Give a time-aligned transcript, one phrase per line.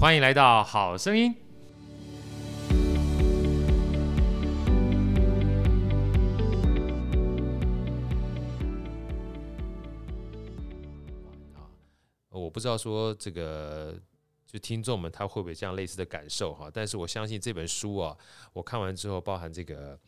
[0.00, 1.36] 欢迎来到好声音。
[12.30, 14.00] 我不知道说这个
[14.46, 18.16] 就听众们他会不会这样类似的感受哈，但是我相信这本书啊，
[18.54, 20.00] 我看完之后，包含这个。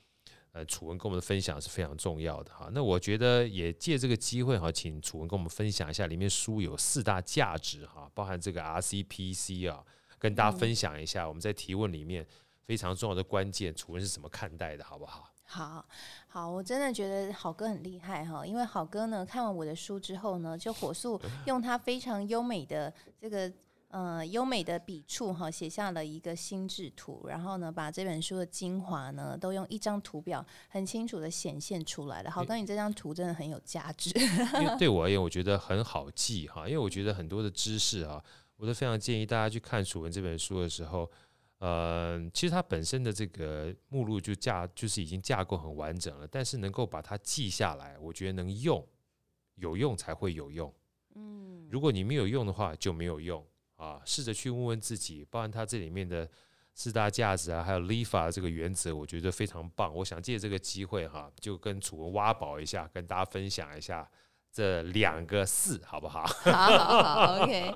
[0.53, 2.69] 呃，楚文跟我们的分享是非常重要的哈。
[2.73, 9.83] 那我觉得也借这个机会哈，请楚文跟我们分享一下里面书有四大价值哈，包含这个 RCPC 啊，
[10.19, 12.27] 跟大家分享一下我们在提问里面
[12.67, 15.33] 非常重要的关键，楚文是怎么看待的，好不好？
[15.45, 15.87] 好
[16.29, 23.51] 好，我真的觉得好哥很厉害哈，因为好哥呢看完我的书之后呢，就火速用他非常优美的这个。
[23.93, 32.31] 呃，优美的笔触哈，写下了一个心智图，然后呢，把这本书的精华呢，都用一张图表很清楚的显现出来了。
[32.31, 34.11] 好，跟你这张图真的很有价值。
[34.19, 38.25] 因为 对我而言，我觉得很好记哈，因为我觉得很多的知识啊，
[38.57, 41.11] 我都非常建议大家去看楚文这本书的时候，
[41.59, 48.83] 呃，其实它本身的这个目录就架就是已经架构很完整了，但是能够把它记下来，我觉得能用，
[49.57, 50.73] 有用才会有用。
[51.15, 53.45] 嗯，如果你没有用的话，就没有用。
[53.83, 56.29] 啊，试着去问问自己，包含它这里面的
[56.73, 59.93] 四大价值啊，还有 LIFA 这个原则，我觉得非常棒。
[59.93, 64.09] 我想借这个机会哈，就跟楚文挖宝一下，跟大家分享一下。
[64.53, 66.27] 这两个四，好不好？
[66.27, 67.75] 好好好，OK，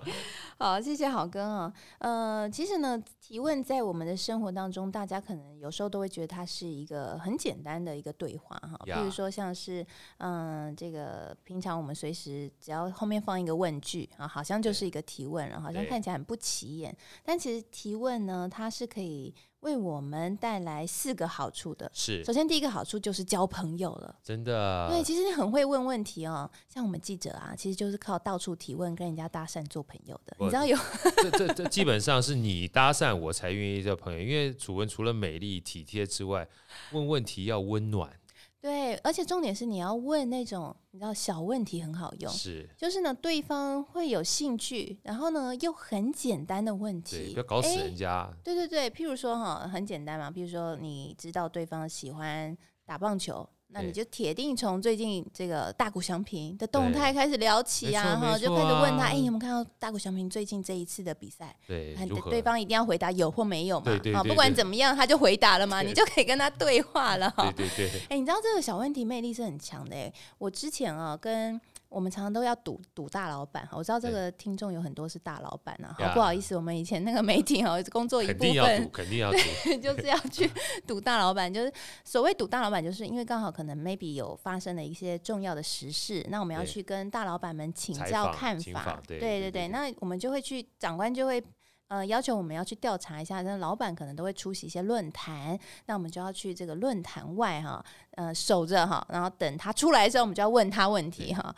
[0.59, 1.73] 好，谢谢好哥啊。
[1.99, 8.79] 呃，其实呢，提问在我们的生活当中，大家可能有时候都会觉得它是一个很简单的一个对话哈。
[8.85, 9.87] 比如说，像是
[10.19, 19.35] 嗯、这个平常我们随时只要后面放一个问句啊，好像就是一个提问，然后好像看起来很不起眼，但其实提问呢，它是可以。
[19.61, 24.89] 为我们带来四个好处的是，首先第一个好处就是交朋友了，真的。
[24.89, 30.37] 对，其实你很会问问题哦，像我们记者啊，其实就是靠到处提问跟人家搭讪做朋友的。
[30.39, 30.77] 你知道有
[31.17, 36.47] 这这这基本上是你搭讪我才愿意交朋友，因为楚文除了美丽体贴之外，
[36.93, 38.13] 问问题要温暖。
[38.61, 48.29] 对，而且重点是你要问那种你知道小问题很好用，是就是呢，对方会有兴趣，然后呢又很简单的问题，不要搞死人家。
[48.43, 53.49] 对对对，譬如说哈，很简单嘛，譬如说你知道对方喜欢打棒球。
[53.77, 61.55] 那你就铁定从最近这个大谷翔平的动态开始聊起啊，哈，就开始问他，哎、有没有看到大谷翔平最近这一次的比赛？
[61.67, 61.95] 对，
[62.31, 67.53] 对方一定要回答有或没有嘛，对对对对对，不管怎么样，他就回答了嘛，你就可以跟他对话了，哈。
[67.55, 68.01] 对对对。
[68.05, 71.61] 哎、欸，你知道这个小问题魅力是很强的，哎，我之前啊跟。
[71.89, 79.39] 我们常常都要赌赌大老板，我知道这个听众有很多是大老板啊，好不好意思，我们以前那个媒体哦， 工作一部分，肯定要赌，肯定要赌，
[79.81, 80.51] 就是要去
[80.87, 81.53] 赌大老板。
[81.55, 81.73] 就是
[82.05, 91.43] 所谓赌大老板，就是因为刚好可能 maybe 有发生了一些重要的时事，那我们要去跟大老板们请教看法，对对对，对，那我们就会去，长官就会。
[91.89, 101.55] 呃，要求我们要去调查一下，那老板可能都会出席一些论坛，那我们就要去这个论坛外哈，呃，守着哈，然后等他出来的时候，我们就要问他问题哈。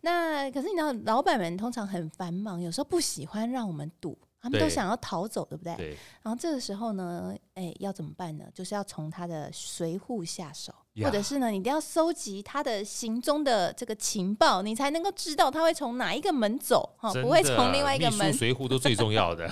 [0.00, 4.18] 那可是你知道，老板们通常很繁忙，有时候不喜欢让我们赌。
[4.48, 5.76] 他们都想要逃走，对不对？
[5.76, 5.88] 对。
[6.22, 8.46] 然后这个时候呢，哎，要怎么办呢？
[8.54, 10.72] 就是要从他的随护下手，
[11.02, 18.32] 或者是呢，你一定要搜集他的行踪的这个情报，你才能够知道他会从哪一个门走，哈，不会从另外一个门。
[18.32, 19.46] 随护都最重要的。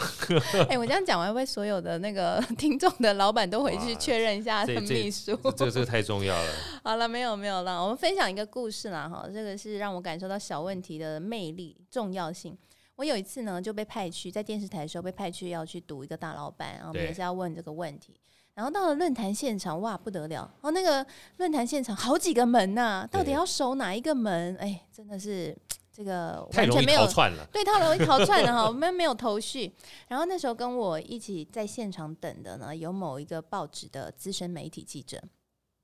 [0.69, 5.37] 哎，我这样讲完，为所有的那个 听众的老板都回去确认一下他的秘书。
[5.37, 6.53] 这这个这个太重要了。
[6.83, 12.57] 好了，没有没有了，我们分享一个故事啦，哈，这个是让我感受到小问题的魅力重要性。
[12.97, 18.19] 我有一次呢，就被派去在电视台的时候被派去要去堵一个大老板，然后也是要问这个问题。
[18.55, 20.51] 然后到了论坛现场，哇，不得了！
[20.63, 24.57] 哦，那个论坛现场好几个门呐、啊，到底要守哪一个门？
[24.57, 25.55] 哎，真的是
[25.93, 27.07] 这个完全没有，
[27.53, 29.71] 对，太容易逃窜了哈，我们没有头绪。
[30.09, 35.23] 然后那时候跟我一起在现场等的呢，有某一个报纸的资深媒体记者，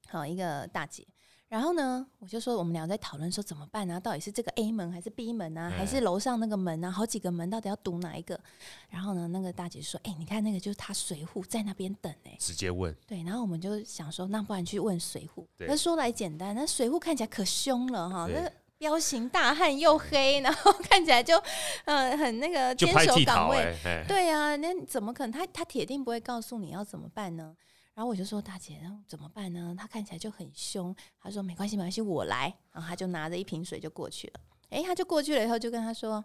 [0.09, 1.07] 好，一个大姐。
[1.53, 4.01] 然后呢，我就说我们俩在讨论说怎么办呢、啊？
[4.01, 5.69] 到底是这个 A 门还是 B 门啊？
[5.69, 6.91] 还是楼上那个门啊？
[6.91, 8.41] 好几个门，到底要堵哪一个？
[8.89, 12.97] 然后呢，那个大姐说：“哎、欸，你看那个就是他随户在那边等哎、欸。”直接问。
[13.07, 15.47] 对，然后我们就想说，那不然去问随户。
[15.59, 21.37] 那说来简单，那随户看起来可凶了哈，那彪形大汉又黑， 然后看起来就
[21.85, 23.77] 呃很那个坚守岗位。
[24.09, 25.31] 对、啊，那怎么可能？
[25.31, 27.55] 他他铁定不会告诉你要怎么办呢？
[27.95, 29.75] 然后我就说大姐，然后怎么办呢？
[29.79, 30.95] 他看起来就很凶。
[31.21, 32.53] 他说没关系，没关系，我来。
[32.73, 34.41] 然后他就拿着一瓶水就过去了。
[34.71, 36.25] 哎，他就过去了以后就跟他说：“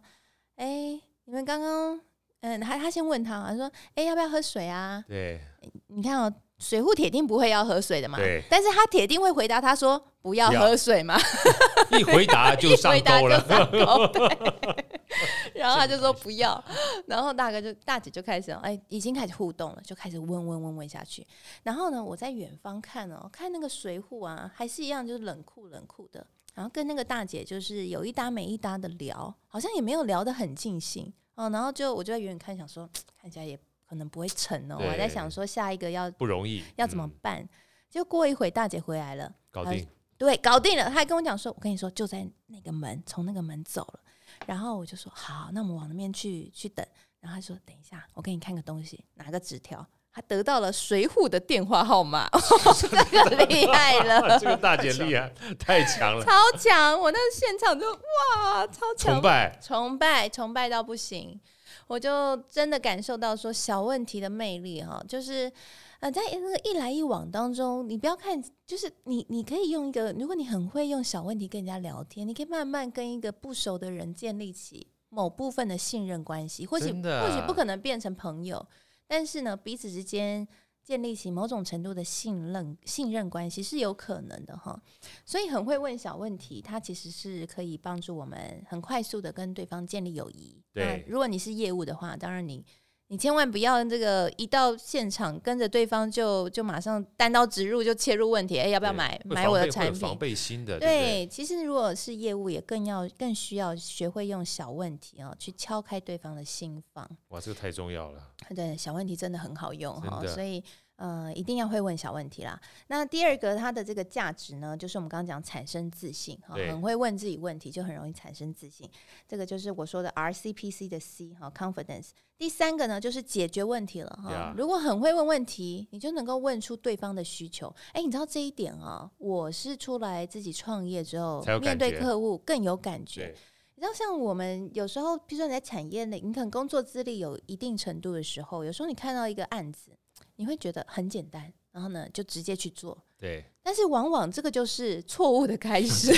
[0.55, 1.99] 哎，你们刚刚，
[2.39, 5.03] 嗯，他他先问他，他说：哎，要不要喝水啊？
[5.07, 5.41] 对，
[5.87, 8.17] 你看哦，水户铁定不会要喝水的嘛。
[8.17, 11.19] 对，但是他铁定会回答他说不要喝水嘛。
[11.91, 13.43] 一回答就上钩了。
[15.55, 16.63] 然后他就说不要，
[17.07, 21.25] 然后大哥就大姐就开始哎，已经开始互动了，就开始问问问问下去。
[21.63, 26.25] 然后呢，我在远方看哦，看那个随扈啊，还是一样，就是冷酷冷酷的。
[26.53, 31.49] 然后跟那个大姐就是有一搭没一搭的聊，好像也没有聊得很尽兴哦。
[31.49, 32.89] 然后就我就在远远看，想说
[33.21, 34.77] 看起来也可能不会成哦。
[34.79, 37.47] 我还在想说下一个要不容易，要怎么办？
[37.89, 39.87] 就过一会，大姐回来了，搞定。
[40.17, 40.85] 对，搞定了。
[40.85, 43.99] 他还跟我讲说：“我跟你说，就在那个门，从那个门走了。”
[44.47, 46.83] 然后我就说：“好，那我们往那边去去等。”
[47.19, 52.27] 然后他说：“等一下，我给你看个东西，拿个纸条。”他得到了随扈的电话号码，
[52.79, 54.39] 这个厉害了。
[54.39, 56.99] 这个大姐厉害， 太强了，超强！
[56.99, 61.39] 我那现场就哇，超强，崇拜，崇拜，崇拜到不行。
[61.87, 65.51] 我就真的感受到说小问题的魅力哈，就是。
[65.99, 78.63] 呃，在那个一来一往当中，你不要看，就是你，你可以用一个，如果你很会用小问题跟人家聊天，你可以慢慢跟一个不熟的人建立起某部分的信任关系，或许或许不可能变成朋友，
[79.07, 80.47] 但是呢，彼此之间
[80.83, 84.79] 建立起某种程度的信任信任关系是有可能的哈。
[85.25, 90.61] 所以很会问小问题，它其实是可以帮助我们很快速的跟对方建立友谊。
[90.73, 92.63] 对，如果你是业务的话，当然你。
[93.09, 99.99] 你千万不要这个一到现场跟着对方就就马上单刀直入就切入问题，哎，要不要买买我的产品？
[99.99, 107.09] 防备心的，对，对，对，其实如果是业务，也更要更需要学会用小问题哦，去敲开对方的心房。
[107.29, 108.21] 哇，这个太重要了。
[108.55, 110.63] 对，小问题真的很好用哈，所以。
[110.97, 112.59] 呃，一定要会问小问题啦。
[112.87, 118.89] 那第二个，它的这个价值呢，就是我们刚刚讲产生自信哈，很会问自己问题，就很容易产生自信。
[119.27, 122.09] 这个就是我说的 RCPC 的 C 哈，confidence。
[122.37, 124.53] 第三个呢，就是解决问题了哈。
[124.57, 127.73] 如果很会问问题，你就能够问出对方的需求。
[127.93, 129.09] 哎，你知道这一点啊？
[129.17, 133.35] 我是出来自己创业之后，面对客户更有感觉。
[133.75, 139.91] 你知道，像我们有时候，比如说你在产业内，你可能工作资历有一定程度的时候，有时候你看到一个案子。
[140.37, 142.97] 你会觉得很简单，然后呢，就直接去做。
[143.17, 146.13] 对，但是往往这个就是错误的开始。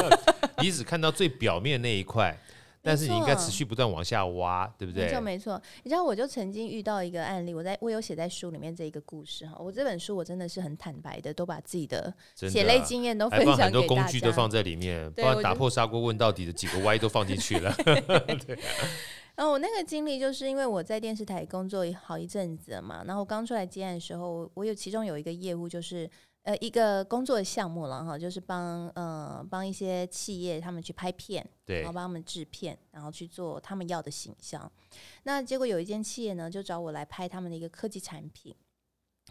[0.62, 2.38] 你只看到最表面那一块，
[2.82, 5.04] 但是你应该持续不断往下挖，对不对？
[5.04, 5.62] 没错，没错。
[5.82, 9.56] 你知道，我就曾经遇到一个案例，我在我有写在书里面这一个故事哈。
[9.58, 13.64] 我这本书我真的是很坦白的，都把自己的血泪经验都分享给大家。
[13.64, 17.74] 很多工具都放在里面，包括打破砂锅问到底的几个 Y 都放进去了。
[18.46, 18.58] 对。
[19.36, 26.08] 然后我那个经历就是因为我在电视台工作好一阵子了嘛，然后我刚出来接案的时候，我有其中有一个业务就是
[26.42, 34.70] 呃一个工作的项目了哈，就是帮呃帮一些企业他们去拍片，对，然后帮他们制片，然后去做他们要的形象。
[35.24, 38.54] 那结果有一间企业呢，就找我来拍他们的一个科技产品。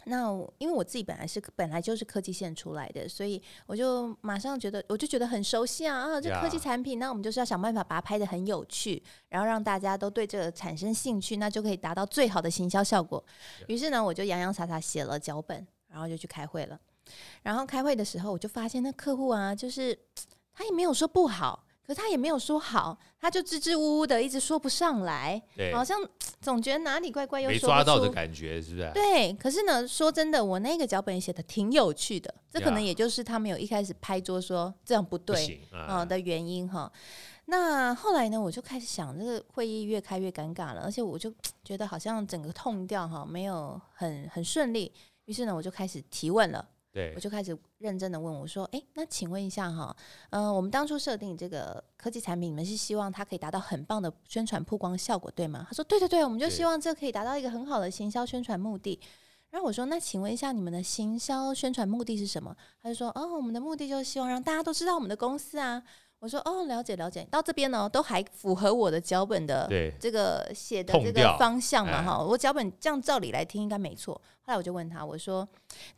[0.06, 6.20] 那因为我自己本来是本来就是科技线出来的，所以我就马上觉得，我就觉得很熟悉啊啊！
[6.20, 13.24] 这科技产品，那我们就是要想办法把它拍的很有趣，然后让大家都对这个产生兴趣，那就可以达到最好的行销效果。
[13.68, 16.78] 于是呢，我就洋洋洒洒写了脚本，然后就去开会了。
[17.42, 19.98] 然后开会的时候，我就发现那客户啊，就是
[20.52, 21.64] 他也没有说不好。
[21.86, 25.42] 可他也没有说好，他就支支吾吾的，一直说不上来，
[25.74, 26.00] 好像
[26.44, 28.90] 总觉得哪里怪怪，又说，没抓到的感觉，是不是？
[28.92, 36.92] 对，可是呢，说真的，我那个脚本写的挺有趣的，这可能也就是他们有一开始拍桌说这样不对啊的原因哈。
[37.46, 41.32] 那后来呢，我就开始想，这个会议越开越尴尬了，而且我就
[41.64, 44.92] 觉得好像整个 tone 调哈没有很很顺利，
[45.24, 46.68] 于是呢，我就开始提问了。
[46.94, 49.94] 对，我就开始认真的问我说：“哎，那请问一下哈，
[50.30, 59.00] 嗯、呃，我们当初设定这个科技产品，你们是希望它可以达到很棒的宣传曝光效果，对吗？”他说：“对对对，我们就希望这可以达到一个很好的行销宣传目的。”
[59.50, 65.82] 然后我说：“那请问一下，你们的行销宣传目的是什么？”他就说：“哦，我们的目的就是希望让大家都知道我们的公司啊。”
[66.24, 69.68] 我说哦，了解了解，到这边呢都还符合我的脚本的
[70.00, 74.14] 这个写的这个方向嘛哈，我脚本这样照理来听应该没错。
[74.14, 75.46] 后来我就问他，我说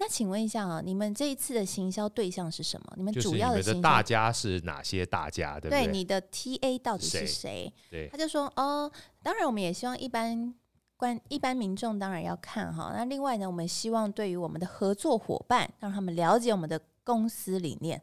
[0.01, 2.93] 那请问一下啊，你们这一次的行销对象是什么？
[2.97, 5.61] 你们主要的行销大家是哪些大家？
[5.61, 5.85] 对不对？
[5.85, 7.73] 对，你的 TA 到底是谁？
[7.89, 8.91] 对，他就说哦，
[9.23, 10.53] 当然我们也希望一般
[10.97, 12.93] 观一般民众当然要看哈。
[12.97, 16.81] 那另外呢，我们希望对于我们的合作伙伴，让他们了解我们的。
[17.07, 18.03] 公司理念，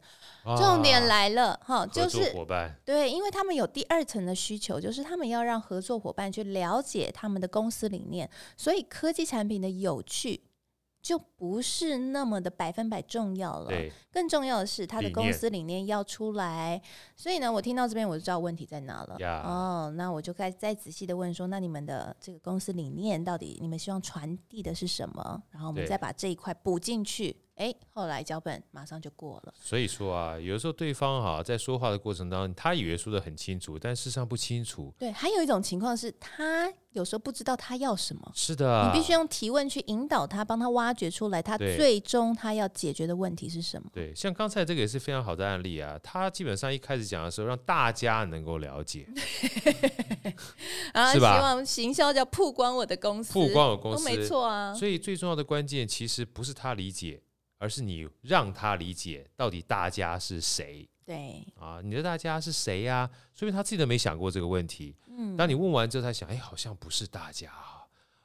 [0.56, 2.34] 重点来了哈，就是
[2.86, 10.40] 对，因为他们有第二层的需求，就是他们要让合作伙伴去了解他们的公司理念，所以科技产品的有趣
[11.02, 13.70] 就不是那么的百分百重要了。
[14.10, 16.80] 更重要的是他的公司理念要出来。
[17.14, 19.18] 所以呢，我听到这边我就知道问题在哪了。
[19.44, 25.42] 哦，那我就该再仔细的问说，那你们的这个公司理念到底你们希望传递的是什么？
[25.50, 27.36] 然后我们再把这一块补进去。
[27.56, 29.54] 哎，后来脚本马上就过了。
[29.56, 34.92] 所以说啊，有的时候对方哈在说话的过程当中，他以为说的很清楚，但事实上不清楚。
[34.98, 38.28] 对，还有一种情况是他有时候不知道他要什么。
[38.34, 43.88] 是的，你必须用提问去引导他，帮他挖掘出来他最终他要解决的问题是什么。
[43.92, 45.96] 对，像刚才这个也是非常好的案例啊。
[46.02, 49.06] 他基本上一开始讲的时候，让大家能够了解，
[50.92, 54.74] 然后希望行销叫曝光我的公司，曝光我公司，没错啊。
[54.74, 57.22] 所以最重要的关键其实不是他理解。
[57.64, 60.86] 而是你让他理解到底大家是谁？
[61.06, 63.10] 对啊，你的大家是谁呀、啊？
[63.34, 64.94] 说明他自己都没想过这个问题。
[65.08, 67.80] 嗯，当你问完之后，他想，哎，好像不是大家，啊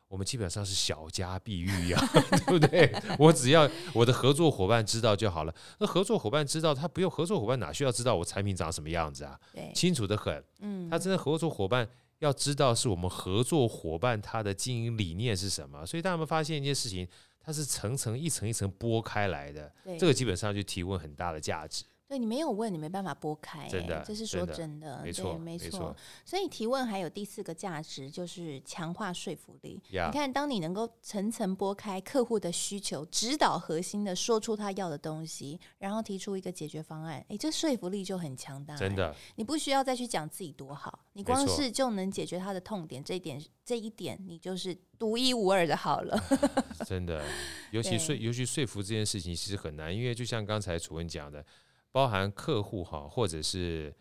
[0.09, 1.97] 我们基本上是小家碧玉呀，
[2.47, 2.93] 对不对？
[3.17, 5.55] 我只要我的合作伙伴知道就好了。
[5.77, 9.39] 那合作伙伴知道，他不用合作伙伴哪需要知道我产品长什么样子啊？
[9.53, 10.43] 对，清楚的很。
[10.59, 15.85] 嗯，他真的合作伙伴要知道是我们合作伙伴他的经营理念是什么。
[15.85, 17.07] 所以大家有没有发现一件事情？
[17.39, 21.83] 它是层层一层一层剥开来的，这个基本上就提问很大的价值。
[22.09, 25.95] 对，你没有问，你没办法拨开、欸，真的，这是说真的，没错，没错。
[26.25, 29.79] 所以提问还有第四个价值，就是强化说服力。
[29.91, 30.07] Yeah.
[30.07, 38.79] 你看，当你能够层层拨开客户的需求，指导核心的说出他要的东西，然后提出一个解决方案，哎，这说服力就很强大、欸。
[38.79, 46.19] 真的，你不需要再去讲自己多好，你光是就能解决他的痛点，这一点，这一点，你就是独一无二的好了。
[46.87, 47.23] 真的，
[47.69, 51.45] 尤其说，尤其说服这件事情其实很难，因为就像刚才楚文讲的。
[51.91, 53.93] 包含客户哈，或者是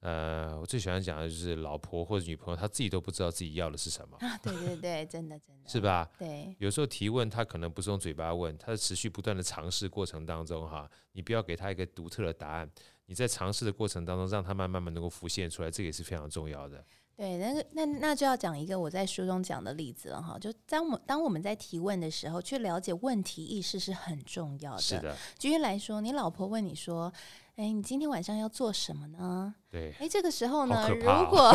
[0.00, 4.38] 呃，我最喜欢讲的就是老婆或者女朋友，她自己都不知道自己要的是什么啊！
[4.38, 6.10] 对对对，真的真的，是吧？
[6.18, 12.70] 对，有时候提问，他可能不是用嘴巴问，他是持续不断的尝试过程当中哈，你不要给他一个独特的答案，
[13.06, 16.82] 你在尝试的过程当中，让他慢慢慢能够浮现出来，这个也是非常重要的。
[17.20, 24.80] 对，那个那那就要讲一个我在书中讲的例子了哈，就当我当我们在提问的时候，去了解问题意识是很重要的。
[24.80, 27.12] 是的，举例来说，你老婆问你说
[27.56, 31.54] ：“哎，你今天晚上要做什么呢？”对，哎，这个时候呢，哦、如果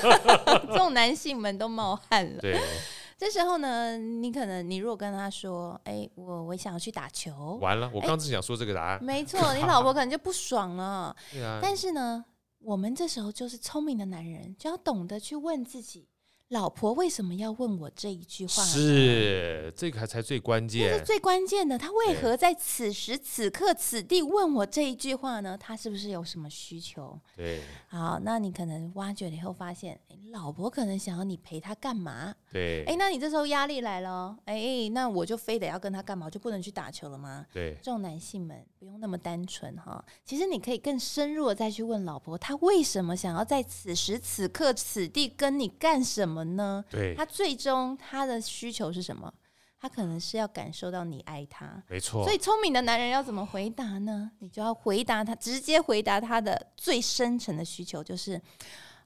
[0.72, 2.40] 这种男性们都冒汗了。
[2.40, 2.58] 对，
[3.18, 9.04] 这时候呢，你可能你如果跟他说：“哎，我我想要去打球。”完了，我刚只想说这个答案。
[9.04, 11.14] 没 错，你老婆可能就不爽了。
[11.30, 12.24] 对啊，但是呢。
[12.64, 16.08] 我们这时候就是聪明的男人，就要懂得去问自己。
[16.48, 18.62] 老婆为什么要问我这一句话？
[18.62, 21.78] 是这个才最关键，这是最关键的。
[21.78, 25.56] 他为何在此时此刻此地问我这一句话呢？
[25.58, 27.18] 他是不是有什么需求？
[27.34, 32.34] 对，好，那你可能挖掘了以后发现，哎，老婆可能想要你陪她干嘛？
[32.52, 36.26] 对，哎，那你这时候压力来了，哎，那我就非得要跟他干嘛？
[36.26, 37.46] 我就不能去打球了吗？
[37.54, 40.04] 对，这种男性们不用那么单纯哈。
[40.24, 46.33] 其实你可以更深入的再去问老婆，她为什么想要在此时此刻此地跟你干什么？
[46.34, 46.84] 什么呢？
[46.90, 49.32] 对，他最终他的需求是什么？
[49.80, 52.24] 他可能是要感受到你爱他，没错。
[52.24, 54.32] 所以聪明的男人要怎么回答呢？
[54.40, 58.40] 你就要回答他，直接回答他的最深层的需求，就是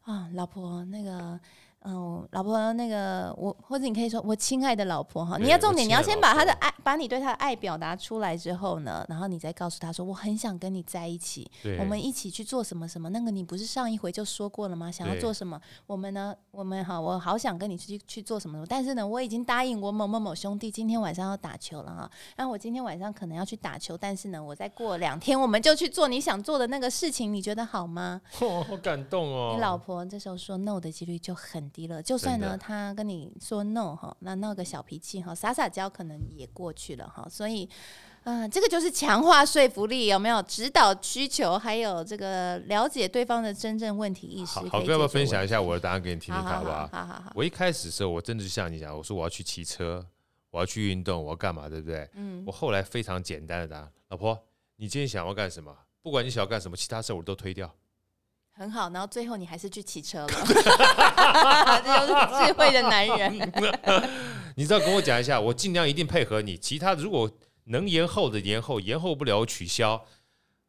[0.03, 1.39] 啊，老婆那个。
[1.83, 11.47] 嗯，老婆，那个我，或者你可以说我亲爱的老婆哈，你要重点，你要先把他的爱，把你对他的爱表达出来之后呢，然后你再告诉他说，我很想跟你在一起，
[11.79, 13.11] 我们一起去做什么什么。
[13.11, 14.91] 那个你不是上一回就说过了吗？
[14.91, 15.61] 想要做什么？
[15.87, 16.35] 我们呢？
[16.51, 18.67] 我们哈，我好想跟你去去做什么什么。
[18.67, 22.11] 但是呢，我已经答应我某某某兄弟今天晚上要打球了哈。
[22.37, 28.19] 然后我今天晚上可能要去打球，但是呢，我再过两天我们就去做你想做的那个事情，你觉得好吗？
[28.41, 29.53] 哦，好感动哦。
[29.55, 32.57] 你老婆这时候说 no 的几率就很低了，就算呢。
[32.57, 37.69] 她跟你说 no 哈，那闹个小脾气哈，撒撒娇可能也过去了哈，所以，
[38.23, 40.41] 嗯、呃，这个就是强化说服力，有没有？
[40.43, 44.61] 指导需求，还有这个了解对方的真正问题意识。
[44.69, 46.89] 好，哥要不要分享一下我的答案给你听听看，好不好？
[46.93, 47.33] 好好好。
[47.35, 50.07] 我一开始的时候，我真的就像你讲，我说我要去骑车，
[50.51, 52.09] 我要去运动，我要干嘛，对不对？
[52.15, 52.45] 嗯。
[52.47, 54.39] 我后来非常简单的答案，老婆，
[54.77, 55.77] 你今天想要干什么？
[56.01, 57.71] 不管你想要干什么，其他事我都推掉。
[58.53, 60.29] 很好，然后最后你还是去骑车了，
[61.85, 63.53] 这就是智慧的男人。
[64.59, 66.59] 你知道跟我讲一下，我尽量一定配合你。
[66.59, 67.31] 其他如果
[67.67, 70.05] 能延后的延后，延后不了我取消。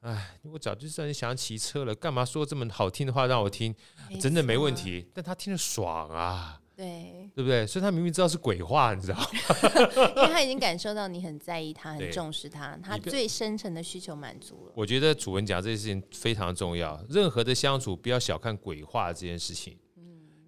[0.02, 3.74] 哎，我早就知道你想要骑车了，干嘛说这么好听的话让我听？
[4.22, 6.62] 真的没问题，但他听得爽啊。
[6.76, 7.66] 对，对不对？
[7.66, 9.26] 所以他明明知道是鬼话，你知道吗？
[10.18, 14.74] 因为他已经感受到你很在意他，很重视他， 他最深层的需求满足了。
[14.76, 19.76] 我觉得楚文讲这件事情非常重要，任何的相处不要小看鬼话这件事情。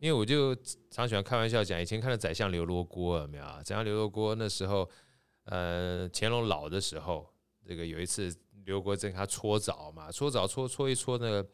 [0.02, 0.56] 嗯，因为我就
[0.90, 3.44] 常喜欢开玩笑讲，以前看的《宰相刘罗锅》有没有？
[3.64, 4.90] 《宰相刘罗锅》那时候，
[5.46, 7.32] 呃，乾隆老的时候，
[7.66, 11.48] 这个有一次刘国珍他搓澡嘛，搓澡搓搓一搓那个。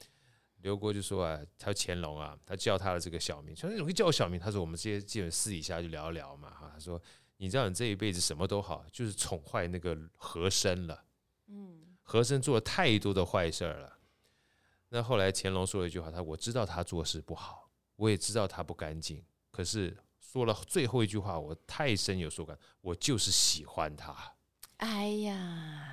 [0.61, 4.39] 刘国就说啊，他乾隆啊，他叫他的这个小名，说你怎么叫我小名？
[4.39, 6.71] 他说我们这些基本私底下就聊一聊嘛哈。
[6.73, 6.99] 他说
[7.37, 11.05] 你知道你这一辈子什么都好，就是宠坏那个和珅了。
[11.45, 13.99] 嗯，和珅做了太多的坏事儿了。
[14.89, 17.66] 那后来乾隆说了一句话，他我知道他做事不好，
[17.97, 24.15] 我也知道他不干净，可是说了最后一句话，我太深有所感，我就是喜欢他。
[24.77, 25.91] 哎呀，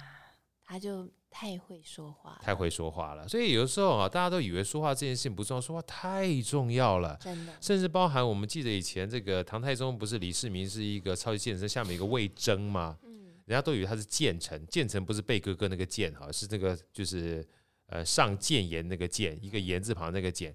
[0.64, 1.10] 他就。
[1.36, 3.26] 太会说话，太会说话了。
[3.26, 7.18] 所以有的时候啊，大家都以为说话这件事情不重要，说话太重要了。
[7.20, 12.96] 真的，甚至包含我们记得以前这个唐太宗不是李世民是一个超级剑臣，下面一个魏征吗？
[13.02, 17.44] 嗯，人家都以为他是谏臣，谏臣不是贝哥哥那个谏哈，是那个就是
[17.86, 20.54] 呃上谏言那个谏，一个言字旁那个谏。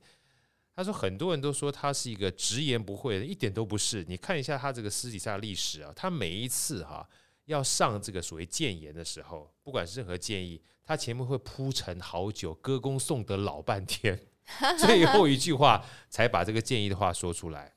[0.80, 4.02] 他说很多人都说他是一个直言不讳的，一点都不是。
[4.08, 7.06] 你看一下他这个私底下的历史啊，他每一次哈。
[7.44, 14.18] 要上这个所谓谏言的时候，不管是任何建议，他前面会铺陈好久，歌功颂德老半天，
[14.80, 17.74] 最后一句话才把这个建议的话说出来。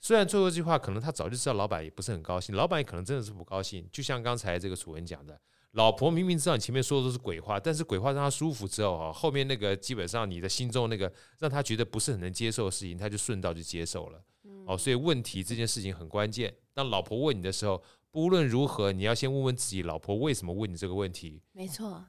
[0.00, 3.88] 虽然最后一句话可能他早就知道老板也不是很高兴，老板也可能真的是不高兴。
[3.92, 5.38] 就像刚才这个楚文讲的，
[5.72, 14.22] 老婆明明知道你前面说的都是鬼话，但是鬼话让她舒服之后啊，后面那个基本上你的心中那个让她觉得不是很能接受的事情，她就顺道就接受了。
[14.66, 16.54] 哦，所以问题这件事情很关键。
[16.74, 17.82] 当老婆问你的时候。
[18.10, 21.42] 不论如何，你要先问问自己，老婆为什么问你这个问题？
[21.52, 22.02] 没错，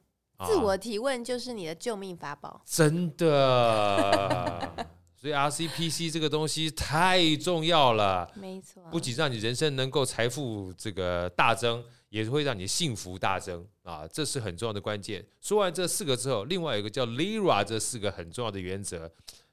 [0.48, 2.50] 自我提问就是你的救命法宝。
[2.50, 8.32] 啊，真的， 所以 RCPC 这个东西太重要了。
[8.36, 15.26] 没错，不仅让你人生能够财富这个大增，也会让你幸福大增啊，这是很重要的关键。
[15.42, 19.12] 说完这四个之后，另外一个叫 Lira 这四个很重要的原则。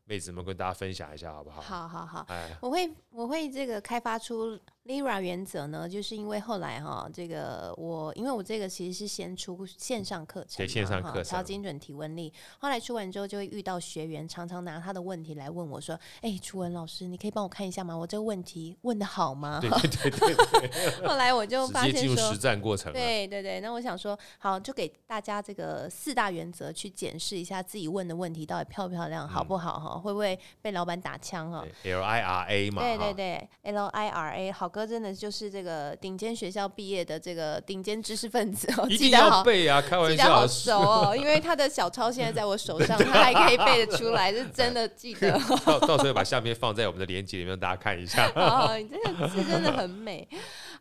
[0.08, 1.60] 妹子们跟大家分享一下好不好？
[1.60, 4.56] 好好好，哎，我会我会这个开发出
[4.87, 17.97] Lyra 原则呢，就是因为后来哈，这个我因为我这个其实是先出线上课程，对线上课程超精准提问力，后来出完之后就会遇到学员常常拿他的问题来问我说：“哎、欸，楚文老师，你可以帮我看一下吗？
[17.97, 22.93] 我这个问题问的好吗？” 对对对对，后来我就发现进入实战过程。
[22.93, 30.00] 对对对，那我想说，好，就给大家这个四大原则去检视一下自己问的问题到底漂不漂亮，好不好哈、嗯？
[30.00, 35.47] 会不会被老板打枪哈？L I R A 嘛，对对对，L I R A，好哥真的就是。
[35.56, 39.81] 这个顶尖学校毕业的这个顶尖知识分子哦，记得好背啊！
[39.81, 45.33] 开玩笑，记得好熟哦，因为他的小抄现在在我手上， 他还可以背得出来，是真的记得。
[45.64, 48.31] 到到时候把下面放在我们的链接里面，让大家看一下。
[48.37, 50.29] 哦，你这个字真的很美。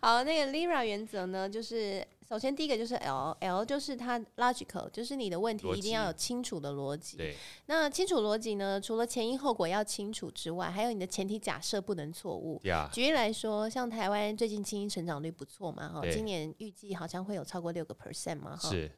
[0.01, 2.05] 好，那个 Lira 原则呢，就是。
[2.27, 7.17] 首先，第一个就是 L，L 就是它 logical，就是你的问题一定要有清楚的逻辑。
[7.17, 7.35] 对，
[7.67, 12.59] 那清楚逻辑呢，除了前因后果要清楚之外，还有你的前提假设不能错误。
[12.91, 18.69] 举例来说，像台湾最近经济成长率不错嘛，哈，今年预计好像会有超过六个 percent 嘛，哈。
[18.69, 18.91] 是。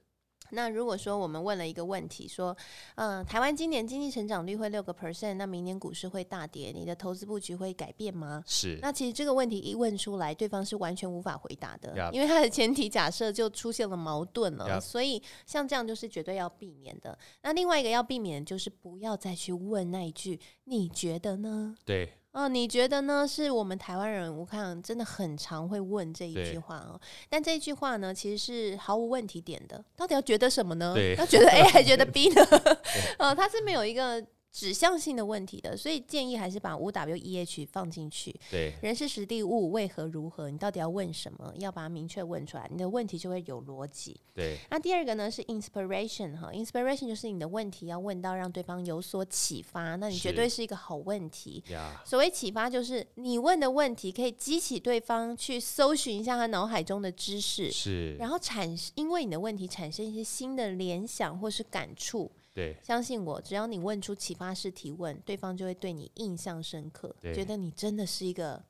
[0.51, 2.55] 那如果说我们问了一个问题，说，
[2.95, 8.43] 嗯、呃，台湾今年经济成长率会六个 percent，那明年股市会大跌，你的投资布局会改变吗？
[8.45, 8.79] 是。
[8.81, 12.11] 那其实这个问题一问出来，对方是完全无法回答的，Yep.
[12.11, 14.67] 因为他的前提假设就出现了矛盾了。
[14.69, 14.81] Yep.
[14.81, 17.17] 所以像这样就是绝对要避免的。
[17.41, 22.16] 那另外一个要避免就是不要再去问那一句“你觉得呢？”对。
[22.37, 23.27] 哦，你觉得呢？
[23.27, 27.01] 是我们台湾人，我看真的很常会问这一句话哦。
[27.29, 29.83] 但这一句话呢，其实是毫无问题点的。
[29.95, 30.95] 到底要觉得什么呢？
[31.17, 32.45] 要觉得 A 还觉得 B 呢？
[33.17, 34.23] 呃，它是没有一个。
[34.57, 38.35] 指向性的问题的，所以建议还是把五 W E H 放进去。
[38.49, 40.49] 对，人是实地物为何如何？
[40.49, 41.53] 你到底要问什么？
[41.59, 44.19] 要把它明确问出来，你的问题就会有逻辑。
[44.33, 44.57] 对。
[44.71, 51.63] 那第二个呢是 inspiration 哈，inspiration 就是你的问题要问到让对方有所启发，那你绝对是一个好问题。
[52.03, 62.31] 所谓启发，就是你问的问题可以激起对方去搜寻一下他脑海中的知识，是，然后产生因为你的问题产生一些新的联想或是感触。
[62.57, 68.65] 对，相信我，只要你问出启发式提问，对方就会对你印象深刻，觉得你真的是一个，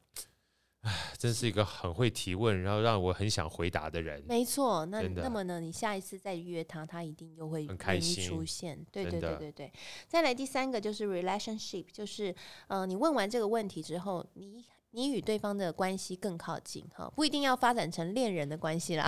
[0.82, 4.21] 唉，真是一个很会提问，然后让我很想回答的人。
[4.28, 8.78] 没错，那那么呢，你下一次再约他，他一定又会愿意出现。
[8.91, 9.71] 对对对对对。
[10.06, 12.36] 再来第三个就是 relationship，就是
[12.67, 14.65] 呃，你问完这个问题之后，你。
[14.97, 19.07] 你与对方的关系更靠近哈，不一定要发展成恋人的关系啦，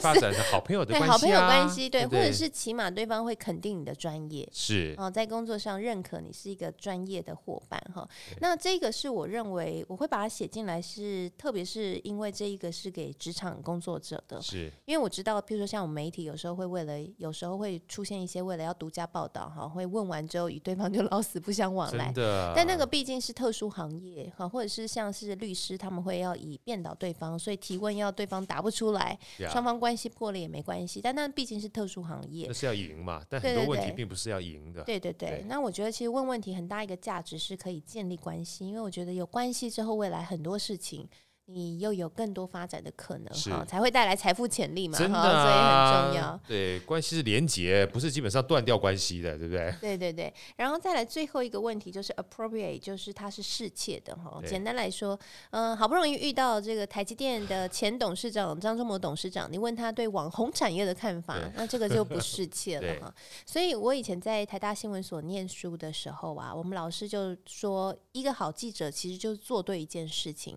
[0.00, 4.96] 发展成好朋友的关系、啊、对，好朋友关系，对，对，对，或者是起码对方会肯定你的专业，是。
[4.98, 8.08] 哦，在工作上认可你是一个专业的伙伴哈。
[8.40, 14.72] 那这个是我认为我会把它写进来是，是特别是因为这一个是给职场工作者的，是。
[14.86, 22.12] 因为我知道，譬如说像我们媒体有时候会为了，有时候会出现一些为了要独家报道哈，会问完之后与对方就 老死不相往来，
[22.56, 25.98] 但那个毕竟是特殊行业哈，或者是像是律师他们。
[26.08, 29.18] 会要以辩倒对方，所以提问要对方答不出来，
[29.50, 31.00] 双.方关系破裂也没关系。
[31.02, 33.20] 但那毕竟是特殊行业，那是要赢嘛。
[33.28, 34.84] 但很多问题并不是要赢的。
[34.84, 35.44] 对对对，对，对。
[35.48, 41.06] 那我觉得其实问问题很大一个价值是可以建立关系，因为我觉得有关系之后，未来很多事情
[41.50, 46.40] 你又有更多发展的可能哈，才会带来财富潜力嘛，真的、啊，所以很重要。
[46.46, 49.74] 对，关系是连结，不是基本上断掉关系的，对不对？
[49.80, 50.32] 对对对。
[50.56, 54.38] 然后再来最后一个问题就是 appropriate，就是它是适切的哈。
[54.46, 55.18] 简单来说，
[55.50, 63.14] 嗯、呃，好不容易遇到这个台积电的前董事长张忠谋董事长，你问他对网红产业的看法，那这个就不适切了哈。
[63.46, 70.54] 所以我以前在台大新闻所念书的时候啊，我们老师就说，一个好记者其实就是做对一件事情。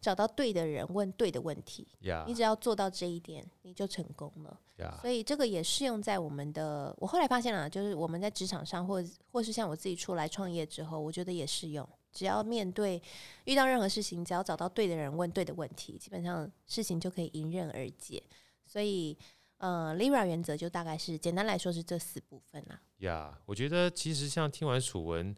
[0.00, 1.86] 找到对的人，问对的问题.
[2.26, 4.60] 你只要做到这一点，你就成功了。
[5.00, 6.94] 所以这个也适用在我们的。
[6.98, 11.88] 我后来发现了，就是我们在职场上，或或是像我自己出来创业之后，我觉得也适用。
[12.12, 13.02] 只要面对
[13.44, 18.22] 遇到任何事情，只要找到对的人，问对的问题，基本上事情就可以迎刃而解。
[18.64, 19.16] 所以，
[19.58, 22.80] 呃，Lira 原则就大概是简单来说是这四部分啦。
[22.98, 25.34] 呀、yeah，我觉得其实像听完楚文，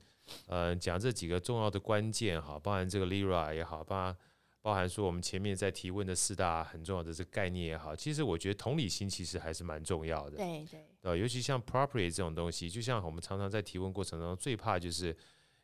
[0.46, 4.16] 呃，讲这几个重要的关键哈，包含这个 Lira 也好，包含。
[4.60, 10.36] 包含说我们前面在提问的四大很重要的这个概念也好，其实我觉得同理心其实还是蛮重要的。
[10.36, 15.16] 对对，呃，尤其像 appropriate 这种东西，就像我们常常在提问过程当中最怕就是，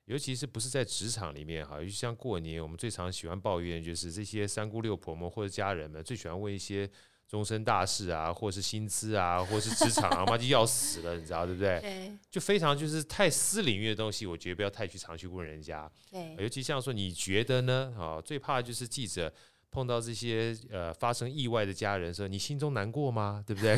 [0.07, 6.88] 尤其是不是在职场里面哈，尤其像过年，我们最常喜欢抱怨就是这些三姑六婆们或者家人们最喜欢问一些。
[7.29, 11.81] 终身大事啊，或是薪资啊，或是职场啊， 妈就要死了，你知道对不对？
[11.81, 15.91] 对，就非常就是太私领域的东西，我觉得不要太去常去问人家。
[16.11, 17.93] 对，尤其像说你觉得呢？
[17.99, 19.33] 啊，最怕就是记者
[19.71, 23.43] 碰到这些呃发生意外的家人，说你心中难过吗？
[23.47, 23.77] 对不对？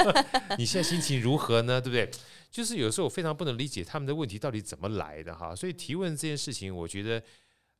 [0.56, 1.80] 你现在心情如何呢？
[1.80, 2.10] 对不对？
[2.50, 5.54] 就是有时候我非常不能理解他们的问题到底怎么来的哈。
[5.54, 7.22] 所以提问这件事情，我觉得。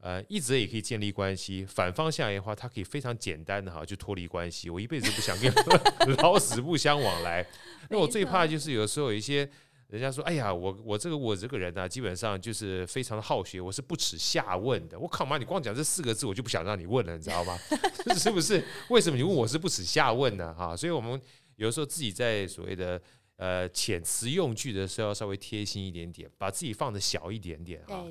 [0.00, 4.68] 呃，一直也可以建立关系，反方向的话，它可以非常简单的哈就脱离关系。
[4.68, 5.50] 我一辈子不想跟
[6.22, 7.46] 老死不相往来。
[7.88, 9.48] 那我最怕就是有时候有一些
[9.88, 14.98] 人家说，哎呀，我我这个我这个人呢、基本上就是非常的好学，我是不耻下问的。
[14.98, 17.56] 我靠妈，你光讲这四个字，我就不想让你问了，你知道吗？
[18.16, 18.62] 是不是？
[18.90, 20.52] 为什么你问我是不耻下问呢？
[20.52, 21.18] 哈，所以我们
[21.56, 23.00] 有时候自己在所谓的
[23.36, 28.04] 呃遣词用句的时候，要稍微贴心一点点，把自己放的小一点点哈。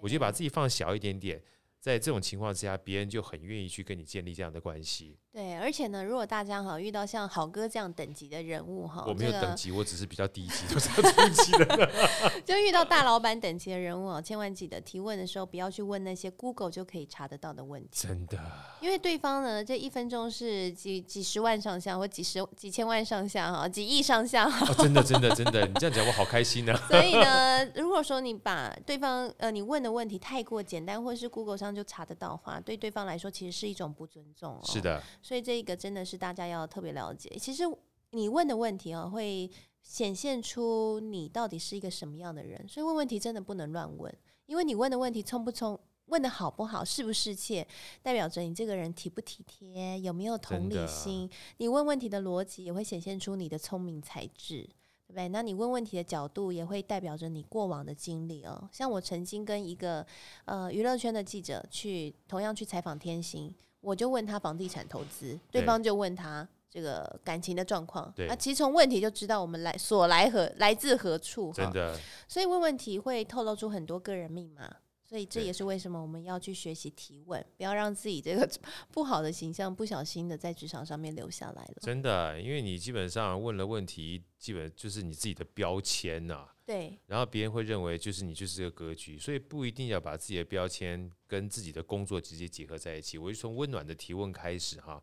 [0.00, 1.42] 我就把自己放小一点点，
[1.80, 5.16] 在这种情况之下，别人就很愿意去跟你建立这样的关系。
[5.32, 11.90] 对，而且呢，如果大家哈遇到像好哥这样等级的人物哈，我没有等级，这个、我只是比较低级，都是低级的。
[12.44, 17.88] 就遇到大老板等级的人物啊，千万记得提问的时候不要去问那些 Google 就可以查得到的问题。
[17.92, 18.38] 真的，
[18.80, 24.46] 因为对方呢，这一分钟是几几十万上下，或几十几千万上下哈，几亿上下。
[24.46, 26.88] 哦，真的，真的，真的，你这样讲我好开心呢，啊。
[26.88, 34.60] 所以呢， 如果说你把对方呃你问的问题太过简单，或者是 Google 上就查得到的话，对对方来说其实是一种不尊重哦。
[34.64, 35.02] 是的。
[35.22, 37.28] 所以这一个真的是大家要特别了解。
[37.38, 37.64] 其实
[38.10, 39.50] 你问的问题啊，会
[39.82, 42.66] 显现出你到底是一个什么样的人。
[42.68, 44.14] 所以问问题真的不能乱问，
[44.46, 47.66] 因为你问的问题聪不聪，问的好不好，是不是切，
[48.02, 51.28] 代表着你这个人体不体贴，有没有同理心。
[51.58, 54.68] 你问问题的逻辑也会显现出你的聪明才智，
[55.08, 55.28] 对不对？
[55.28, 58.68] 那你问问题的角度也会代表着你过往的经历哦。
[58.70, 60.06] 像我曾经跟一个
[60.44, 63.52] 呃娱乐圈的记者去同样去采访天心。
[63.80, 68.12] 我就问他房地产投资，对方就问他这个感情的状况。
[68.26, 71.52] 那其实从问题就知道我们来所来何来自何处。
[71.52, 74.68] 真的，所以问问题会透露出很多个人密码。
[75.08, 78.46] 所以这也是为什么我们要去学习提问，不要让自己这个
[78.92, 81.74] 不好的形象不小心的在职场上面留下来了。
[81.80, 86.46] 真的，因为你基本上问了问题，基本就是你自己的标签呐。
[86.66, 86.98] 对。
[87.06, 93.16] 然后别人会认为就是你就是这个格局，所以不一定要把自己的标签跟自己的工作直接结合在一起。
[93.16, 95.02] 我就从温暖的提问开始哈，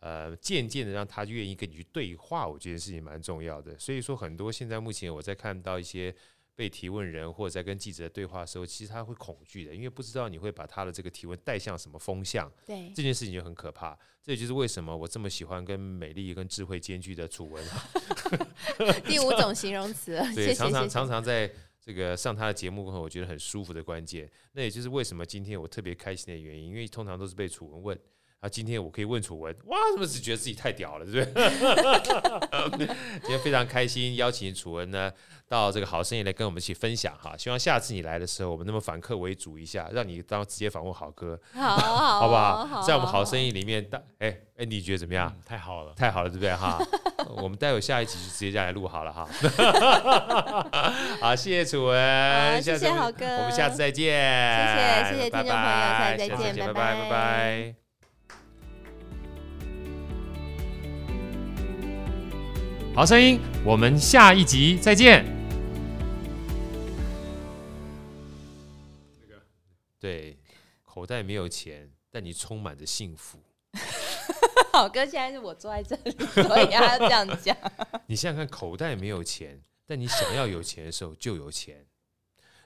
[0.00, 3.78] 呃，渐渐的让他愿意跟你去对话，我觉得事情蛮重要的。
[3.78, 6.12] 所以说，很多现在目前我在看到一些。
[6.56, 12.50] 被提问人或者在跟记者对话的时候，其实他会恐惧的，因为不知道你会把他的这个提问带向什么风向。
[12.66, 13.96] 对，这件事情就很可怕。
[14.22, 17.64] 这也就是为什么我这么喜欢跟美丽跟智慧兼具的楚文。
[19.06, 20.18] 第五种形容词。
[20.34, 24.28] 对，常常常常在这个上他的节目过后，我觉得很舒服的关键。
[24.52, 28.00] 那也就是为什么今天我特别开心的原因，因为通常都是被楚文问。
[28.46, 32.86] 啊，今天我可以问楚文，哇，是不是觉得自己太屌了，对不对？
[33.20, 35.12] 今天非常开心，邀请楚文呢
[35.48, 37.34] 到这个好声音来跟我们一起分享哈。
[37.36, 42.82] 希望下次你来的时候，我们那么反客为主一下，让你当直接访问好哥，好，好， 好不好？
[42.82, 45.28] 在我们好声音里面，当哎哎，你觉得怎么样？
[45.34, 46.78] 嗯、太好了，太好了，对不对哈？
[47.42, 49.28] 我们待会下一集就直接再来录好了哈。
[51.20, 54.14] 好，谢谢楚文，谢谢好哥，我们下次再见，
[55.10, 57.85] 谢谢谢谢听众朋友，下次再见，拜拜拜拜。
[62.96, 65.22] 好声音，我们下一集再见。
[70.00, 70.38] 对，
[70.82, 71.92] 口袋没有钱。
[72.10, 73.38] 但你充满着幸福。
[74.72, 76.10] 好哥，现在是我坐在这里，
[76.42, 77.54] 所以他这样讲。
[78.08, 81.84] 你想想看，口袋没有钱，但你想要有钱的时候就有钱。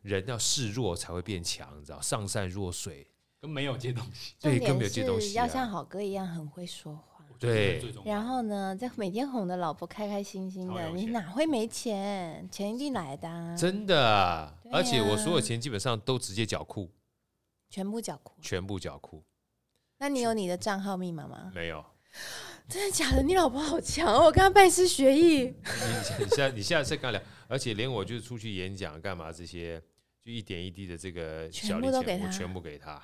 [0.03, 2.01] 人要示弱才会变强，你知道？
[2.01, 4.37] 上善若水，跟没有这东西。
[4.39, 5.33] 对，跟没有这东西。
[5.33, 7.20] 要像好哥一样很会说话。
[7.41, 7.83] 对。
[8.05, 12.47] 然后呢，在每天哄的老婆开开心心的，你哪会没钱？
[12.51, 13.57] 钱一定来的啊。
[13.57, 14.55] 真的啊！
[14.71, 16.91] 而且我所有钱基本上都直接缴库，
[17.71, 19.25] 全部缴库，全部缴库。
[19.99, 21.51] 那你有你的账号密码吗？
[21.55, 21.85] 没有。
[22.69, 23.23] 真的假的？
[23.23, 24.27] 你老婆好强哦！
[24.27, 25.45] 我跟她拜师学艺。
[25.45, 29.81] 你你下你下次跟她聊，而且连我就是出去演讲干嘛这些，
[30.23, 32.95] 就一点一滴的这个小礼钱，我全部给她。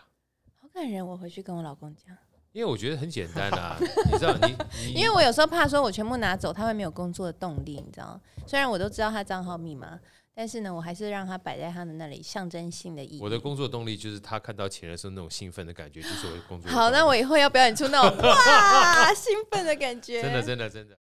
[0.61, 2.16] 好感人，我回去跟我老公讲。
[2.57, 3.77] 因为我觉得很简单啊，
[4.11, 8.19] 你知道你，你因为我有时候怕说我全部拿走，他会没有工作的动力，你知道？
[8.47, 10.01] 虽然我都知道他账号密码。
[10.38, 13.23] 但是呢，我还是让他摆在他的那里，象征性的意义。
[13.23, 16.71] 我的工作动力就是他看到钱的时候那种兴奋的感觉，就是我的工作。
[16.71, 20.21] 好，那我以后要表演出那种 哇兴奋的感觉。
[20.21, 20.95] 真的，真的，真的。